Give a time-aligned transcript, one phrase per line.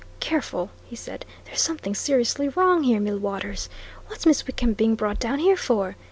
[0.19, 1.27] "Careful!" he said.
[1.45, 3.69] "There's something seriously wrong here, Millwaters!
[4.07, 5.95] What's Miss Wickham being brought down here for?